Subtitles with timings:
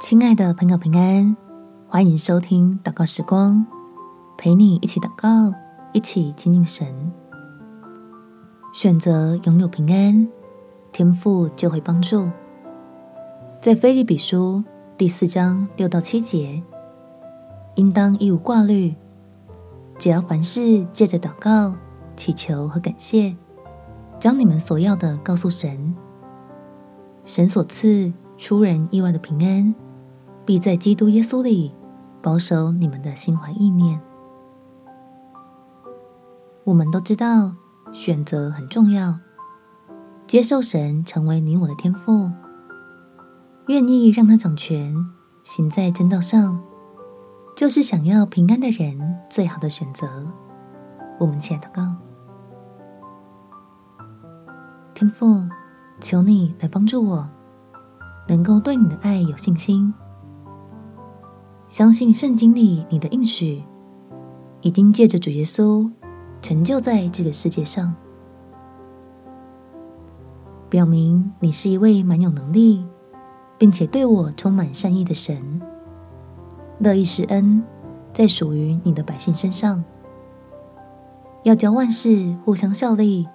[0.00, 1.36] 亲爱的朋友，平安！
[1.86, 3.66] 欢迎收听祷告时光，
[4.38, 5.54] 陪你一起祷告，
[5.92, 7.12] 一起亲近神。
[8.72, 10.26] 选择拥有平安，
[10.90, 12.30] 天赋就会帮助。
[13.60, 14.64] 在腓立比书
[14.96, 16.62] 第四章六到七节，
[17.74, 18.94] 应当一无挂虑，
[19.98, 21.74] 只要凡事借着祷告、
[22.16, 23.36] 祈求和感谢，
[24.18, 25.94] 将你们所要的告诉神。
[27.22, 29.74] 神所赐出人意外的平安，
[30.44, 31.74] 必在基督耶稣里
[32.22, 34.00] 保守你们的心怀意念。
[36.64, 37.54] 我们都知道
[37.92, 39.18] 选择很重要，
[40.26, 42.30] 接受神成为你我的天赋，
[43.68, 44.94] 愿意让他掌权，
[45.42, 46.60] 行在真道上，
[47.56, 50.08] 就是想要平安的人最好的选择。
[51.18, 51.94] 我们起来祷告，
[54.94, 55.42] 天父。
[56.02, 57.28] 求你来帮助我，
[58.26, 59.92] 能够对你的爱有信心，
[61.70, 63.62] 相信圣经里你的应许
[64.60, 65.88] 已经借着主耶稣
[66.42, 67.94] 成就在这个世界上，
[70.68, 72.84] 表明你是一位蛮有能力，
[73.56, 75.62] 并且对我充满善意的神，
[76.80, 77.62] 乐意施恩
[78.12, 79.84] 在属于你的百姓身上，
[81.44, 83.28] 要叫万事互相效力，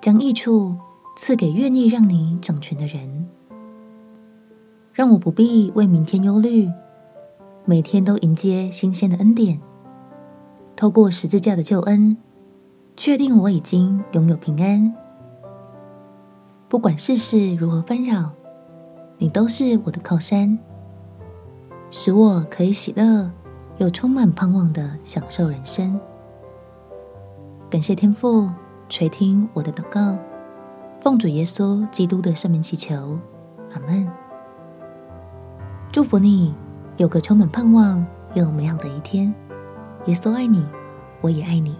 [0.00, 0.74] 将益处。
[1.14, 3.28] 赐给愿意让你掌权的人，
[4.94, 6.70] 让我不必为明天忧虑，
[7.64, 9.60] 每天都迎接新鲜的恩典。
[10.74, 12.16] 透过十字架的救恩，
[12.96, 14.92] 确定我已经拥有平安。
[16.68, 18.30] 不管世事如何纷扰，
[19.18, 20.58] 你都是我的靠山，
[21.90, 23.30] 使我可以喜乐
[23.78, 26.00] 又充满盼望的享受人生。
[27.70, 28.50] 感谢天父
[28.88, 30.18] 垂听我的祷告。
[31.00, 33.18] 奉主耶稣基督的圣名祈求，
[33.74, 34.08] 阿门。
[35.92, 36.54] 祝福你
[36.98, 38.04] 有个充满盼望
[38.34, 39.32] 又美好的一天。
[40.06, 40.66] 耶稣爱你，
[41.20, 41.76] 我也爱你。